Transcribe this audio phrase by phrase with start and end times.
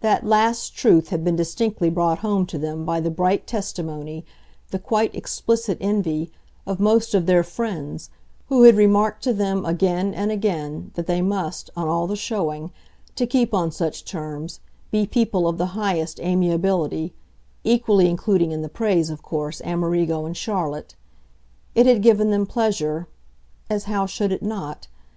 [0.00, 4.24] That last truth had been distinctly brought home to them by the bright testimony,
[4.72, 6.32] the quite explicit envy,
[6.66, 8.10] of most of their friends,
[8.48, 12.72] who had remarked to them again and again that they must, on all the showing,
[13.14, 14.58] to keep on such terms,
[14.90, 17.14] be people of the highest amiability
[17.62, 20.96] equally including in the praise, of course, Amerigo and Charlotte.
[21.76, 23.06] It had given them pleasure
[23.70, 24.88] as how should it not?